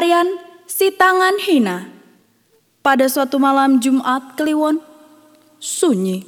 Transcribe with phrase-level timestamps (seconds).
[0.00, 0.32] Pencarian
[0.64, 1.92] si tangan hina.
[2.80, 4.80] Pada suatu malam Jumat Kliwon,
[5.60, 6.24] sunyi,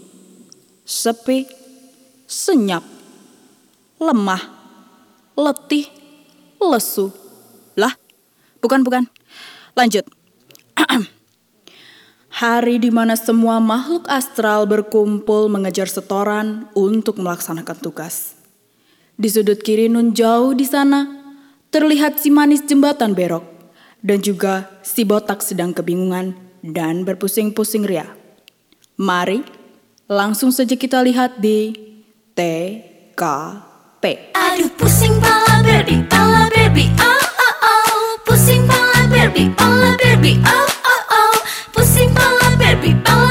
[0.84, 1.48] sepi,
[2.28, 2.84] senyap,
[3.96, 4.44] lemah,
[5.40, 5.88] letih,
[6.60, 7.16] lesu.
[7.72, 7.96] Lah,
[8.60, 9.08] bukan bukan.
[9.72, 10.04] Lanjut.
[12.44, 18.36] Hari di mana semua makhluk astral berkumpul mengejar setoran untuk melaksanakan tugas.
[19.16, 21.08] Di sudut kiri nun jauh di sana,
[21.72, 23.51] terlihat si manis jembatan berok
[24.02, 28.06] dan juga si botak sedang kebingungan dan berpusing-pusing ria.
[28.98, 29.46] Mari
[30.10, 31.72] langsung saja kita lihat di
[32.34, 34.04] TKP.
[34.34, 40.70] Aduh pusing pala Barbie, pala Barbie, oh oh oh Pusing pala Barbie, pala Barbie, oh
[40.84, 41.34] oh oh
[41.70, 43.21] Pusing pala Barbie, pala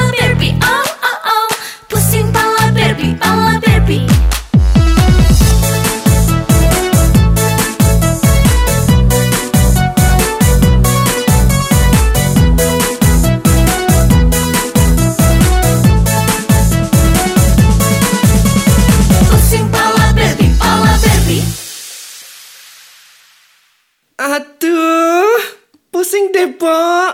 [26.42, 27.14] deh, Pok.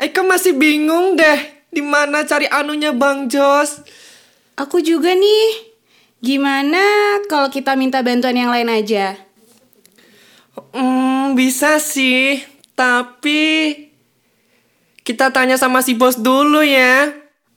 [0.00, 3.84] Eka masih bingung deh di mana cari anunya Bang Jos.
[4.56, 5.68] Aku juga nih.
[6.18, 6.82] Gimana
[7.28, 9.14] kalau kita minta bantuan yang lain aja?
[10.74, 12.42] Hmm, bisa sih,
[12.74, 13.70] tapi
[15.06, 17.12] kita tanya sama si bos dulu ya.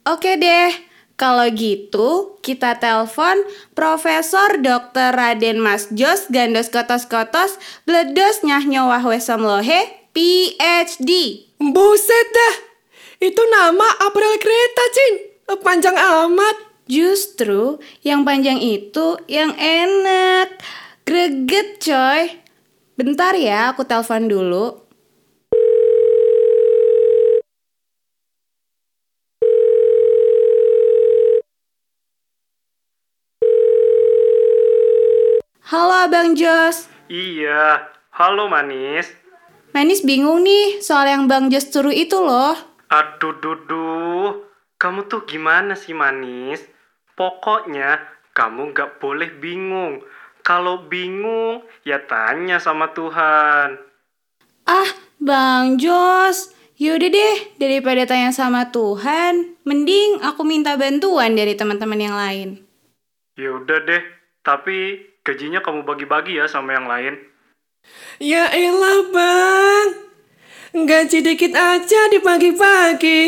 [0.05, 0.91] Oke deh.
[1.17, 3.45] Kalau gitu, kita telepon
[3.77, 5.13] Profesor Dr.
[5.13, 11.09] Raden Mas Jos Gandos Kotos Kotos Bledos Nyahnyo Wahwe Somlohe PhD.
[11.61, 12.55] Buset dah,
[13.23, 15.13] itu nama April kereta, Cin.
[15.63, 16.71] Panjang amat.
[16.91, 20.59] Justru yang panjang itu yang enak.
[21.07, 22.27] Greget coy.
[22.99, 24.83] Bentar ya, aku telepon dulu.
[35.71, 36.91] Halo Abang Jos.
[37.07, 39.20] Iya, halo manis.
[39.71, 42.59] Manis bingung nih soal yang Bang Jos suruh itu loh.
[42.91, 44.43] Aduh, duduh.
[44.75, 46.59] Kamu tuh gimana sih manis?
[47.15, 48.03] Pokoknya
[48.35, 50.03] kamu gak boleh bingung.
[50.43, 53.79] Kalau bingung, ya tanya sama Tuhan.
[54.67, 54.91] Ah,
[55.23, 56.51] Bang Jos.
[56.81, 62.49] Yaudah deh, daripada tanya sama Tuhan, mending aku minta bantuan dari teman-teman yang lain.
[63.37, 64.01] Ya udah deh,
[64.41, 67.21] tapi gajinya kamu bagi-bagi ya sama yang lain.
[68.21, 69.87] Ya elah, Bang.
[70.77, 73.21] Gaji dikit aja di pagi-pagi.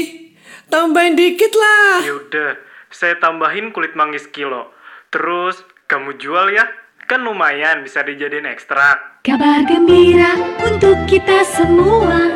[0.69, 2.05] Tambahin dikit lah.
[2.05, 2.51] Ya udah,
[2.93, 4.69] saya tambahin kulit manggis kilo.
[5.09, 6.69] Terus kamu jual ya?
[7.09, 9.25] Kan lumayan bisa dijadiin ekstrak.
[9.25, 12.29] Kabar gembira untuk kita semua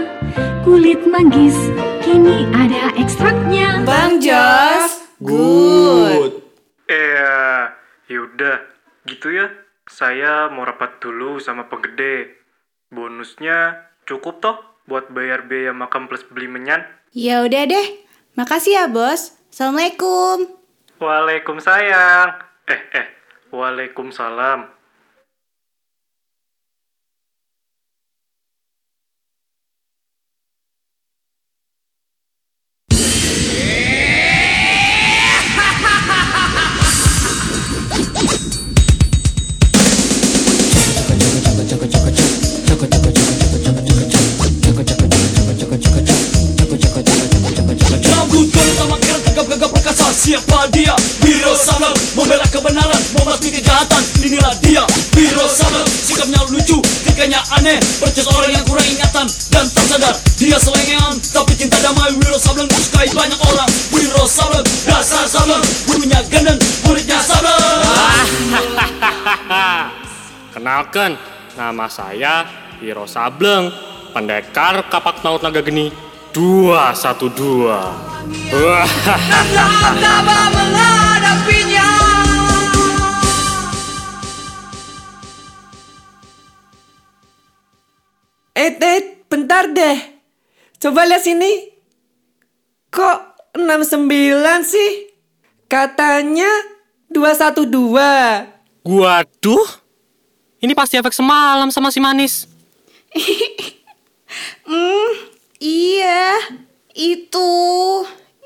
[0.66, 1.56] Kulit manggis
[2.02, 6.42] kini ada ekstraknya Bang Jos, good.
[6.90, 7.64] Eh,
[8.10, 8.66] yaudah,
[9.06, 9.67] gitu ya.
[9.88, 12.36] Saya mau rapat dulu sama penggede.
[12.92, 16.84] Bonusnya cukup toh buat bayar biaya makam plus beli menyan.
[17.16, 17.88] Ya udah deh.
[18.36, 19.40] Makasih ya, Bos.
[19.48, 20.52] Assalamualaikum.
[21.00, 22.28] Waalaikumsalam.
[22.68, 23.08] Eh, eh,
[23.50, 24.77] waalaikumsalam.
[71.88, 72.44] Nama saya
[72.84, 73.72] Hiro Sableng,
[74.12, 75.88] pendekar kapak maut naga geni
[76.36, 77.31] 212.
[77.63, 78.84] Wah,
[88.57, 90.01] Eh, eh, bentar deh.
[90.81, 91.72] Coba lihat sini.
[92.89, 95.13] Kok 69 sih?
[95.72, 96.50] Katanya
[97.13, 98.50] 212.
[98.84, 99.87] waduh.
[100.57, 102.45] Ini pasti efek semalam sama si manis.
[104.68, 105.31] Hmm,
[105.63, 106.36] iya.
[106.92, 107.48] Itu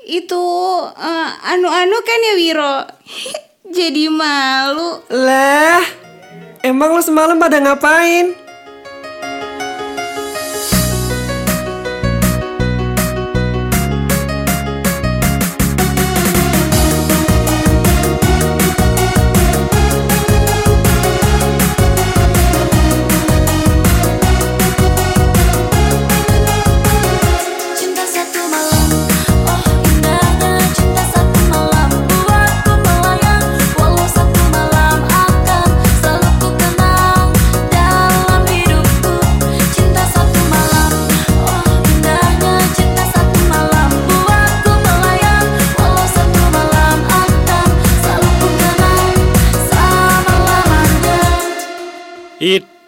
[0.06, 0.44] itu
[0.94, 2.76] eh, anu-anu kan ya Wiro.
[3.76, 5.02] Jadi malu.
[5.10, 5.82] Lah,
[6.62, 8.41] emang lo semalam pada ngapain?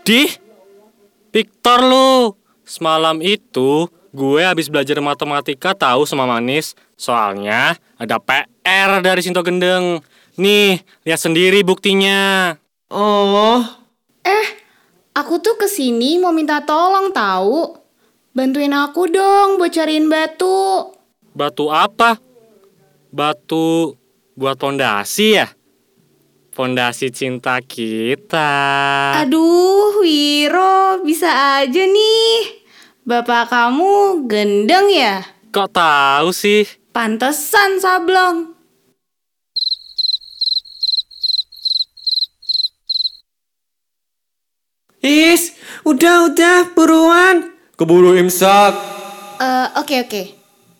[0.04, 0.36] Idih,
[1.32, 2.36] Victor lu.
[2.60, 6.76] Semalam itu gue habis belajar matematika tahu sama Manis.
[6.92, 10.04] Soalnya ada PR dari Sinto Gendeng.
[10.36, 12.52] Nih, lihat sendiri buktinya.
[12.92, 13.64] Oh,
[14.28, 14.46] Eh,
[15.16, 17.72] aku tuh ke sini mau minta tolong tahu.
[18.36, 20.92] Bantuin aku dong buat cariin batu.
[21.32, 22.20] Batu apa?
[23.08, 23.96] Batu
[24.36, 25.48] buat fondasi ya?
[26.54, 28.46] Fondasi cinta kita.
[29.26, 32.62] Aduh, Wiro, bisa aja nih.
[33.02, 35.26] Bapak kamu gendeng ya?
[35.50, 36.62] Kok tahu sih?
[36.94, 38.54] Pantesan sablong.
[45.02, 47.50] Is, udah-udah buruan.
[47.74, 48.78] Keburu imsak.
[49.42, 50.22] Eh, Oke, oke.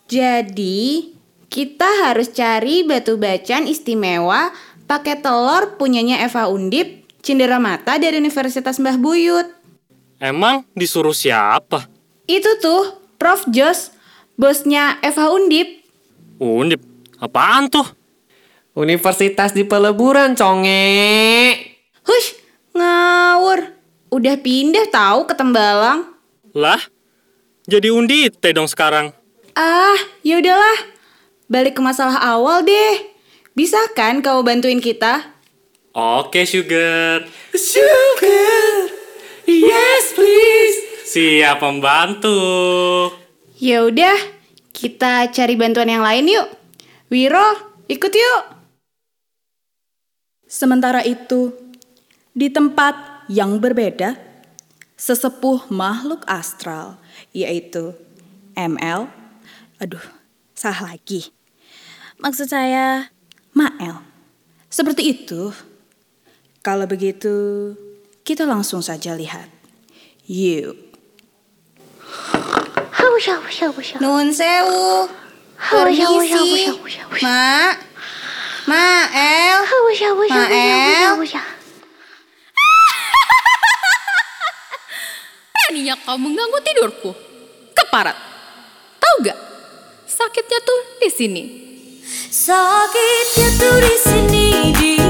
[0.07, 1.11] Jadi,
[1.51, 4.55] kita harus cari batu bacan istimewa
[4.85, 9.49] pakai telur punyanya Eva Undip, Cindera Mata dari Universitas Mbah Buyut.
[10.21, 11.89] Emang disuruh siapa?
[12.25, 13.45] Itu tuh, Prof.
[13.51, 13.93] Jos,
[14.39, 15.85] bosnya Eva Undip.
[16.41, 16.81] Undip.
[17.19, 17.85] Apaan tuh?
[18.75, 21.55] Universitas di peleburan, conge.
[22.03, 22.35] Hush,
[22.75, 23.71] ngawur.
[24.11, 26.11] Udah pindah tahu ke Tembalang.
[26.55, 26.79] Lah,
[27.65, 29.15] jadi undite dong sekarang.
[29.55, 30.79] Ah, ya udahlah.
[31.47, 33.14] Balik ke masalah awal deh.
[33.55, 35.31] Bisa kan kau bantuin kita?
[35.95, 37.23] Oke, Sugar.
[37.55, 38.91] Sugar.
[39.47, 41.07] Yes, please.
[41.07, 42.35] Siap membantu.
[43.55, 44.19] Ya udah,
[44.75, 46.51] kita cari bantuan yang lain yuk.
[47.07, 48.43] Wiro, ikut yuk.
[50.51, 51.55] Sementara itu,
[52.35, 54.19] di tempat yang berbeda,
[54.99, 56.99] sesepuh makhluk astral,
[57.31, 57.95] yaitu
[58.59, 59.07] ML,
[59.79, 60.03] aduh,
[60.51, 61.31] salah lagi.
[62.19, 63.14] Maksud saya,
[63.55, 64.03] Mael.
[64.67, 65.55] Seperti itu.
[66.59, 67.71] Kalau begitu,
[68.27, 69.47] kita langsung saja lihat.
[70.27, 70.75] Yuk.
[74.03, 75.07] Nun sewu.
[75.55, 76.67] Permisi.
[77.23, 77.71] Ma.
[78.67, 79.59] Ma, El.
[80.27, 81.13] Ma, El.
[85.55, 87.11] Beraninya kau mengganggu tidurku.
[87.71, 88.17] Keparat.
[88.99, 89.39] Tahu gak?
[90.05, 91.64] Sakitnya tuh di sini.
[92.29, 94.47] Sakitnya tuh di sini
[94.77, 95.04] di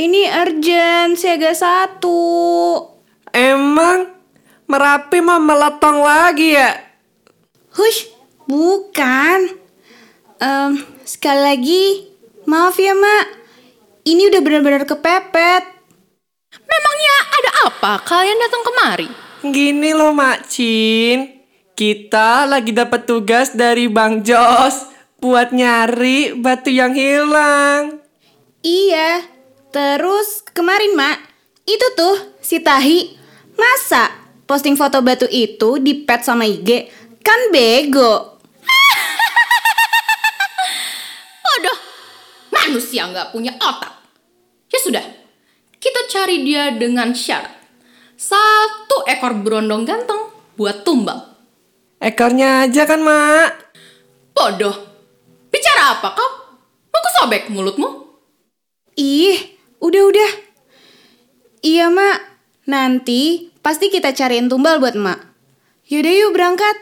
[0.00, 2.16] ini urgent, siaga satu.
[3.36, 4.20] Emang
[4.70, 6.70] Merapi mau meletong lagi ya?
[7.74, 8.06] Hush,
[8.46, 9.50] bukan.
[10.38, 11.84] Em, sekali lagi,
[12.46, 13.26] maaf ya, Mak.
[14.06, 15.64] Ini udah benar-benar kepepet.
[16.54, 19.08] Memangnya ada apa kalian datang kemari?
[19.42, 21.42] Gini loh Mak Cin,
[21.74, 24.86] kita lagi dapat tugas dari Bang Jos
[25.18, 27.98] buat nyari batu yang hilang.
[28.62, 29.26] Iya,
[29.70, 31.18] terus kemarin, Mak,
[31.66, 33.18] itu tuh si Tahi.
[33.54, 34.10] Masa
[34.46, 36.90] posting foto batu itu di pet sama IG?
[37.22, 38.40] Kan bego.
[41.46, 41.78] Waduh,
[42.50, 43.94] manusia nggak punya otak.
[44.70, 45.04] Ya sudah,
[45.78, 47.58] kita cari dia dengan syarat.
[48.20, 51.30] Satu ekor berondong ganteng buat tumbang.
[52.00, 53.76] Ekornya aja kan Mak?
[54.32, 54.72] Bodoh,
[55.52, 56.30] bicara apa kau?
[56.88, 58.08] Mau kusobek mulutmu?
[58.96, 60.30] Ih, udah-udah.
[61.60, 62.18] Iya, Mak.
[62.70, 65.20] Nanti pasti kita cariin tumbal buat Mak.
[65.90, 66.76] Yaudah yuk berangkat.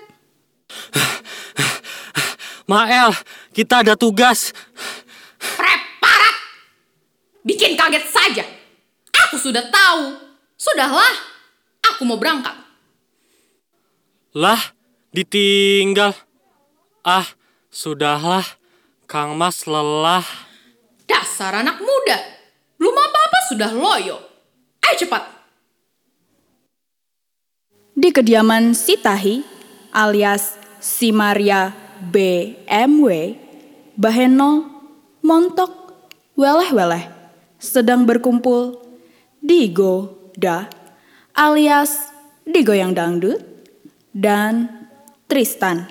[2.68, 3.16] Mael,
[3.56, 4.52] kita ada tugas.
[5.40, 6.36] Preparat!
[7.40, 8.44] Bikin kaget saja.
[9.24, 10.28] Aku sudah tahu.
[10.58, 11.14] Sudahlah,
[11.80, 12.52] aku mau berangkat.
[14.36, 14.60] Lah,
[15.16, 16.12] ditinggal.
[17.00, 17.24] Ah,
[17.72, 18.44] sudahlah.
[19.08, 20.26] Kang Mas lelah.
[21.08, 22.37] Dasar anak muda.
[22.78, 24.16] Belum apa-apa sudah loyo.
[24.86, 25.22] Ayo cepat.
[27.98, 29.42] Di kediaman si Tahi
[29.90, 33.34] alias si Maria BMW,
[33.98, 34.70] Baheno,
[35.26, 35.74] Montok,
[36.38, 37.10] Weleh-Weleh
[37.58, 38.78] sedang berkumpul
[39.42, 40.70] di Goda
[41.34, 42.14] alias
[42.46, 43.42] di Goyang Dangdut
[44.14, 44.70] dan
[45.26, 45.90] Tristan.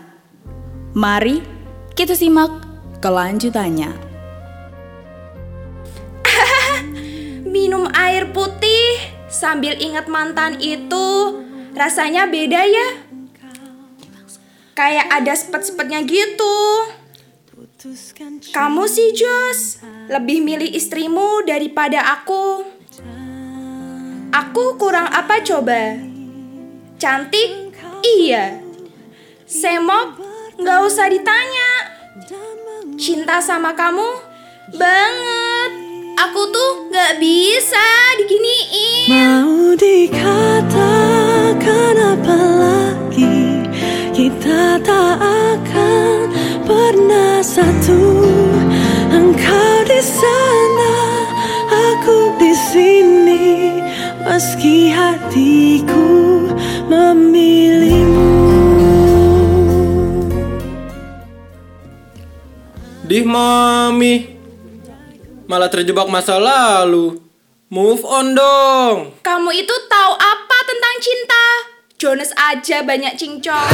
[0.96, 1.44] Mari
[1.92, 2.64] kita simak
[3.04, 4.07] kelanjutannya.
[7.68, 8.96] Minum air putih
[9.28, 11.36] sambil ingat mantan itu
[11.76, 12.88] rasanya beda ya.
[14.72, 16.56] Kayak ada sepet-sepetnya gitu.
[18.56, 19.84] Kamu sih, Jos.
[20.08, 22.64] Lebih milih istrimu daripada aku.
[24.32, 26.00] Aku kurang apa coba?
[26.96, 27.76] Cantik?
[28.00, 28.64] Iya.
[29.44, 30.24] Semok?
[30.56, 31.72] Nggak usah ditanya.
[32.96, 34.08] Cinta sama kamu?
[34.72, 35.72] Banget.
[36.18, 37.47] Aku tuh nggak bisa
[39.98, 43.66] dikatakan apa lagi
[44.14, 46.18] Kita tak akan
[46.66, 48.02] pernah satu.
[49.14, 50.94] Engkau di sana,
[51.70, 53.78] aku di sini.
[54.26, 56.50] Meski hatiku
[56.90, 58.42] memilihmu.
[63.06, 64.34] Dih mami.
[65.46, 67.28] Malah terjebak masa lalu.
[67.68, 69.12] Move on dong.
[69.28, 71.46] Kamu itu tahu apa tentang cinta?
[71.98, 73.74] Jonas aja banyak cincong.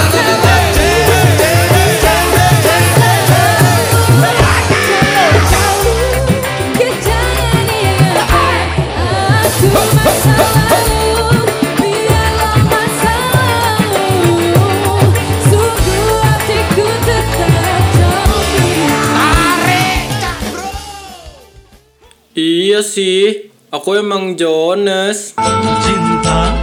[22.33, 25.35] Iya sih Aku emang Jonas
[25.83, 26.62] Cinta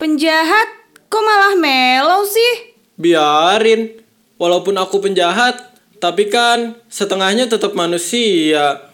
[0.00, 0.68] penjahat
[1.12, 2.72] kok malah mellow sih?
[2.96, 4.00] Biarin
[4.40, 5.60] Walaupun aku penjahat
[6.00, 8.88] Tapi kan setengahnya tetap manusia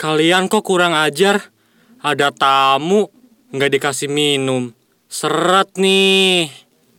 [0.00, 1.52] Kalian kok kurang ajar?
[2.00, 3.12] Ada tamu,
[3.52, 4.72] nggak dikasih minum.
[5.04, 6.48] Seret nih.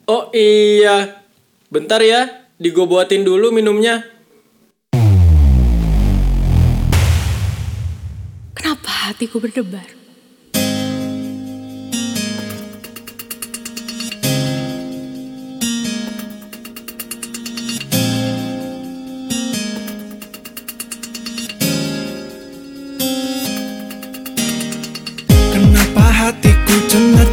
[0.06, 1.26] Oh iya
[1.74, 4.06] Bentar ya Digobuatin dulu minumnya
[8.54, 10.01] Kenapa hatiku berdebar?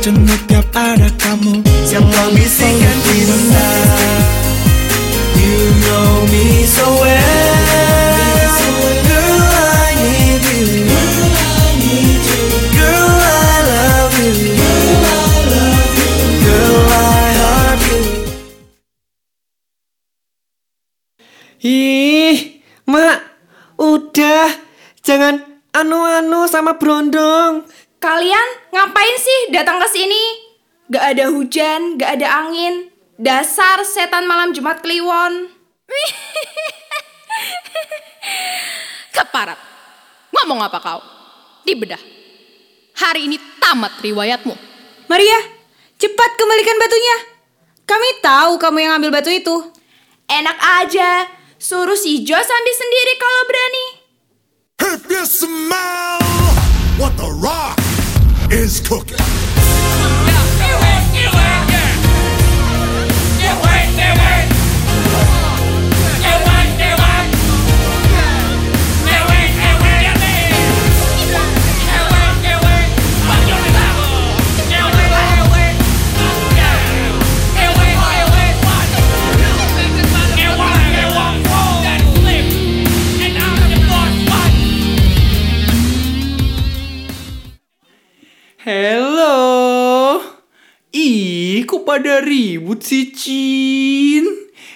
[0.09, 2.88] Cenut-cenut tiap ada kamu Siapa bisikan
[31.09, 32.93] Gak ada hujan, gak ada angin.
[33.17, 35.49] Dasar setan malam Jumat Kliwon.
[39.17, 39.57] Keparat.
[40.37, 41.01] Ngomong apa kau?
[41.65, 41.97] Dibedah.
[42.93, 44.53] Hari ini tamat riwayatmu.
[45.09, 45.41] Maria,
[45.97, 47.17] cepat kembalikan batunya.
[47.89, 49.65] Kami tahu kamu yang ambil batu itu.
[50.29, 51.25] Enak aja.
[51.57, 53.87] Suruh si Jos ambil sendiri kalau berani.
[54.93, 56.21] If you smell
[57.01, 57.81] what the rock
[58.53, 59.38] is cooking.
[88.69, 90.21] Hello.
[90.93, 94.29] Ih, kok pada ribut sih, Cin?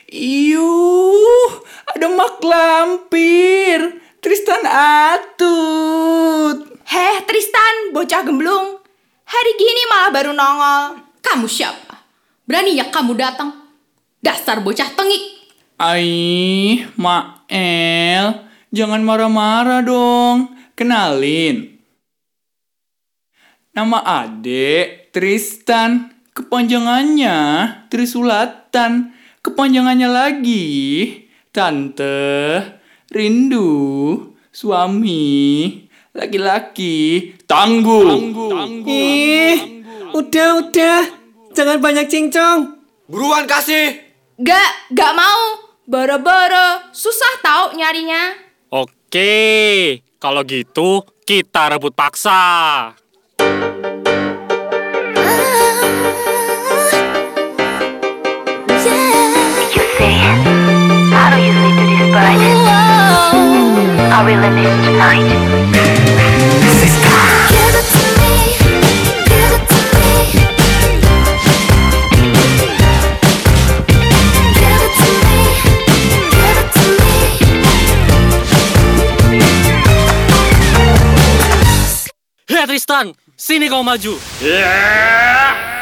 [0.09, 1.53] Iyuh,
[1.93, 4.01] ada mak lampir.
[4.17, 6.73] Tristan atut.
[6.89, 8.81] Heh, Tristan, bocah gemblung.
[9.29, 11.05] Hari gini malah baru nongol.
[11.21, 11.93] Kamu siapa?
[12.49, 13.77] Berani ya kamu datang?
[14.25, 15.53] Dasar bocah tengik.
[15.77, 18.41] Aih, Mael,
[18.73, 20.49] jangan marah-marah dong.
[20.73, 21.72] Kenalin.
[23.73, 26.13] Nama adek Tristan.
[26.37, 27.37] Kepanjangannya
[27.89, 29.17] Trisulatan.
[29.41, 30.65] Kepanjangannya lagi
[31.49, 32.61] Tante
[33.11, 33.69] Rindu
[34.55, 35.73] Suami
[36.13, 38.13] Laki-laki Tangguh
[38.87, 41.01] Ih, udah, udah.
[41.57, 42.77] Jangan banyak cincong.
[43.09, 43.99] Buruan kasih.
[44.37, 45.73] Gak, gak mau.
[45.89, 48.37] Boro-boro, susah tau nyarinya.
[48.73, 53.02] Oke, kalau gitu kita rebut paksa.
[64.15, 65.25] I really miss tonight.
[67.49, 68.33] Give it to me,
[69.25, 70.11] give it to me.
[74.61, 75.41] Give it to me,
[76.31, 77.13] give it to me.
[82.49, 84.13] Hei Tristan, sini kau maju.
[84.45, 85.82] Uh,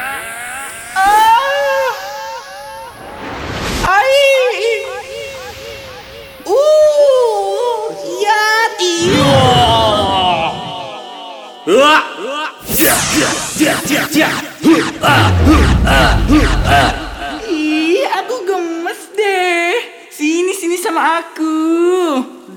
[17.50, 19.74] Ih, aku gemes deh.
[20.10, 21.58] Sini sini sama aku.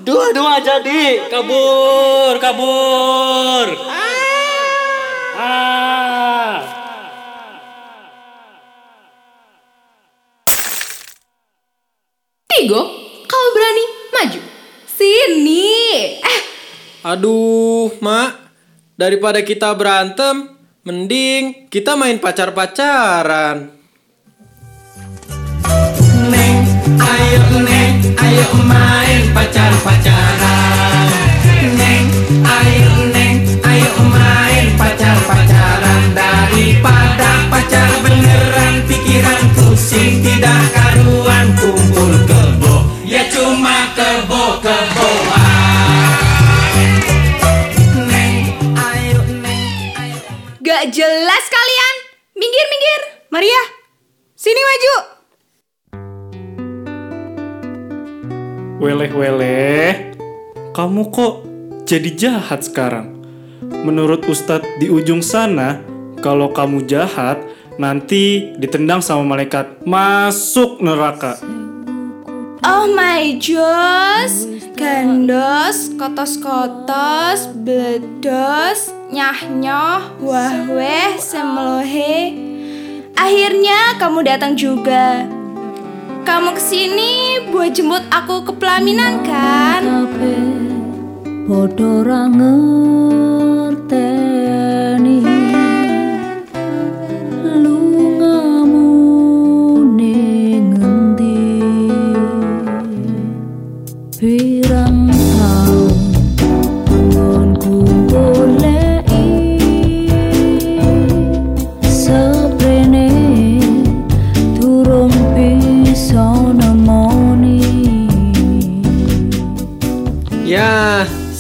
[0.04, 1.30] Dua dua jadi.
[1.32, 3.68] Kabur, kabur.
[5.40, 6.60] Ah.
[12.50, 12.82] Tigo,
[13.28, 14.42] kau berani maju.
[14.86, 15.74] Sini.
[16.22, 16.42] Eh,
[17.04, 18.43] Aduh, Mak.
[18.94, 20.54] Daripada kita berantem,
[20.86, 23.74] mending kita main pacar-pacaran.
[26.30, 26.58] Neng,
[27.02, 31.10] ayo neng, ayo main pacar-pacaran.
[31.74, 32.06] Neng,
[32.38, 41.73] ayo neng, ayo main pacar-pacaran daripada pacar beneran pikiran pusing tidak karuan kumpul
[50.94, 51.96] Jelas kalian.
[52.38, 53.02] Minggir, minggir.
[53.34, 53.62] Maria,
[54.38, 54.96] sini maju.
[58.78, 60.14] Weleh-weleh,
[60.78, 61.34] kamu kok
[61.90, 63.26] jadi jahat sekarang?
[63.82, 65.82] Menurut Ustadz di ujung sana,
[66.22, 67.42] kalau kamu jahat,
[67.82, 71.42] nanti ditendang sama malaikat masuk neraka.
[72.62, 74.46] Oh my Jos,
[74.78, 82.34] gandos, kotos-kotos, bledos, nyah-nyoh, wah-weh, semlohe.
[83.14, 85.30] Akhirnya kamu datang juga.
[86.26, 90.10] Kamu ke sini buat jemput aku ke pelaminan kan?
[91.46, 92.26] Podo ra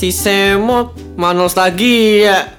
[0.03, 2.51] Si Semok manos lagi ya.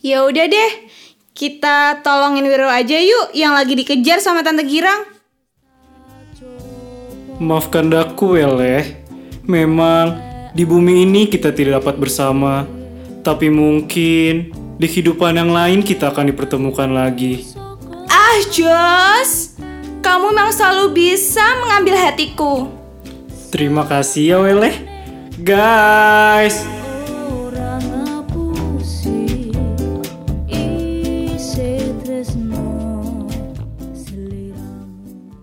[0.00, 0.88] Ya udah deh,
[1.36, 5.04] kita tolongin Wiro aja yuk yang lagi dikejar sama Tante Girang.
[7.44, 9.04] Maafkan daku, Weleh.
[9.44, 10.16] Memang
[10.56, 12.64] di bumi ini kita tidak dapat bersama,
[13.20, 14.48] tapi mungkin
[14.80, 17.52] di kehidupan yang lain kita akan dipertemukan lagi.
[18.08, 19.60] Ah Jos,
[20.00, 22.72] kamu memang selalu bisa mengambil hatiku.
[23.52, 24.96] Terima kasih ya, Weleh.
[25.38, 26.77] Guys,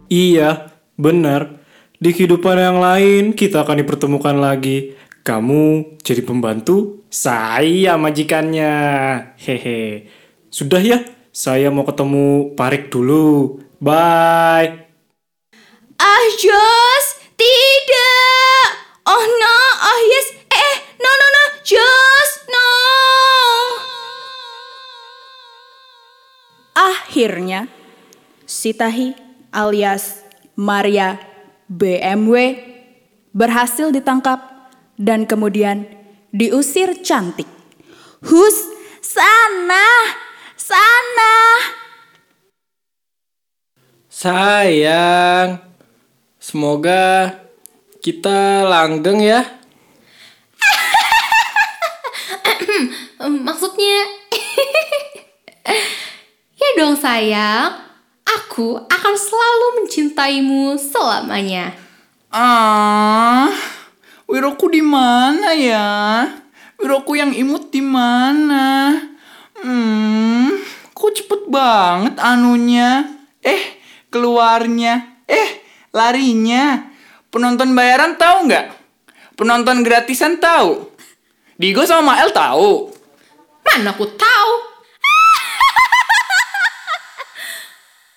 [0.10, 1.66] Iya, benar.
[1.98, 4.94] Di kehidupan yang lain kita akan dipertemukan lagi.
[5.26, 8.74] Kamu jadi pembantu, saya majikannya.
[9.42, 10.06] Hehe.
[10.54, 11.02] Sudah ya,
[11.34, 13.58] saya mau ketemu Parik dulu.
[13.82, 14.86] Bye.
[15.98, 18.68] Ah Jos, tidak.
[19.10, 22.70] Oh no, oh yes, eh, eh no no no, Jos, no.
[26.78, 27.66] Akhirnya,
[28.46, 29.25] Sitahi
[29.56, 30.20] alias
[30.60, 31.16] Maria
[31.72, 32.60] BMW
[33.32, 34.44] berhasil ditangkap
[35.00, 35.88] dan kemudian
[36.36, 37.48] diusir cantik.
[38.28, 38.68] Hus,
[39.00, 39.88] sana,
[40.60, 41.36] sana.
[44.12, 45.60] Sayang,
[46.40, 47.36] semoga
[48.04, 49.44] kita langgeng ya.
[53.26, 54.00] Maksudnya
[56.60, 57.85] ya dong sayang
[58.36, 61.76] aku akan selalu mencintaimu selamanya
[62.36, 63.48] Ah,
[64.28, 65.88] Wiroku di mana ya?
[66.76, 68.92] Wiroku yang imut di mana?
[69.64, 70.52] Hmm,
[70.92, 73.08] kok cepet banget anunya?
[73.40, 73.80] Eh,
[74.12, 75.24] keluarnya.
[75.32, 75.64] Eh,
[75.96, 76.92] larinya.
[77.32, 78.68] Penonton bayaran tahu nggak?
[79.40, 80.92] Penonton gratisan tahu.
[81.56, 82.92] Digo sama Mael tahu.
[83.64, 84.75] Mana aku tahu.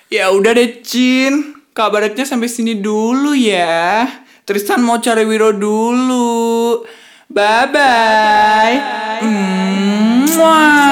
[0.09, 1.61] Ya udah deh, Cin.
[1.77, 4.09] Kabarnya sampai sini dulu ya.
[4.49, 6.81] Tristan mau cari Wiro dulu.
[7.29, 8.77] Bye-bye.
[10.33, 10.89] Mwah.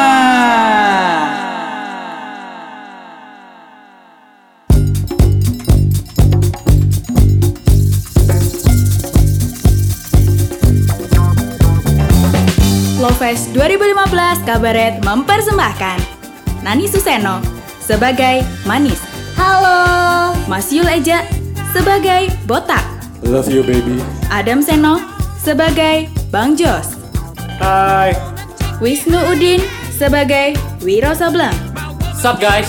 [13.01, 15.99] Lovefest 2015 Kabaret mempersembahkan
[16.61, 17.41] Nani Suseno
[17.81, 19.06] sebagai Manis.
[19.37, 20.33] Halo.
[20.49, 21.29] Mas Yul Eja
[21.77, 22.83] sebagai Botak.
[23.21, 24.01] Love you baby.
[24.33, 24.97] Adam Seno
[25.37, 26.97] sebagai Bang Jos.
[27.61, 28.17] Hai.
[28.81, 29.61] Wisnu Udin
[29.93, 31.55] sebagai Wiro Sableng.
[32.17, 32.69] Sup guys?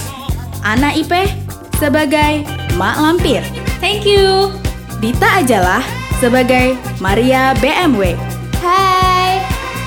[0.64, 1.32] Ana Ipe
[1.80, 2.44] sebagai
[2.76, 3.44] Mak Lampir.
[3.80, 4.52] Thank you.
[5.00, 5.84] Dita Ajalah
[6.20, 8.20] sebagai Maria BMW.
[8.60, 9.40] Hai.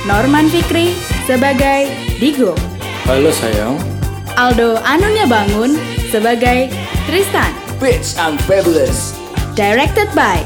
[0.09, 0.97] Norman Fikri
[1.29, 2.57] sebagai Digo.
[3.05, 3.77] Halo sayang.
[4.39, 6.75] Aldo Anunya Bangun sebagai
[7.07, 7.55] Tristan.
[7.79, 9.15] Bitch, I'm fabulous.
[9.55, 10.43] Directed by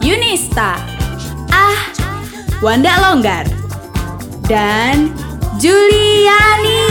[0.00, 0.80] Yunista.
[1.52, 1.76] Ah,
[2.64, 3.44] Wanda Longgar.
[4.48, 5.12] Dan
[5.60, 6.88] Juliani.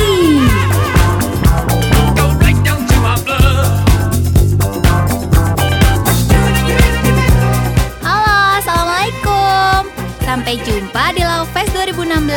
[7.99, 9.91] Halo, Assalamualaikum
[10.23, 12.32] Sampai jumpa di Love Fest 2016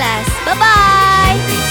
[0.49, 1.63] Bye-bye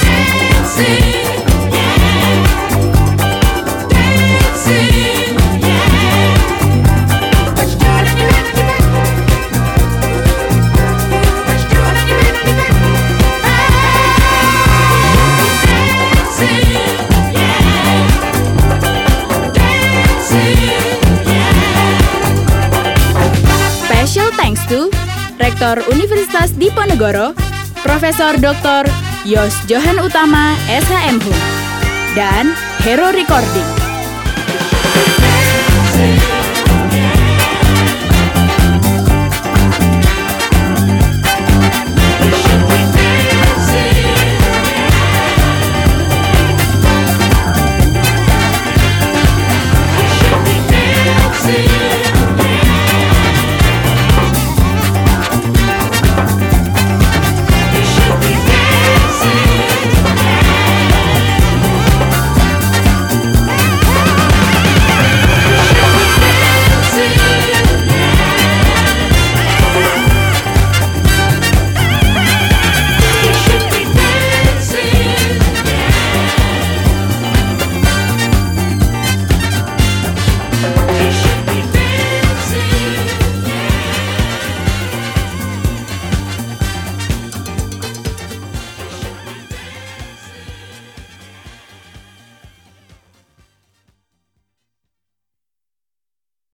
[25.61, 27.35] Rektor Universitas Diponegoro,
[27.83, 28.89] Profesor Dr.
[29.29, 31.37] Yos Johan Utama SHM Hum,
[32.17, 32.49] dan
[32.81, 33.80] Hero Recording.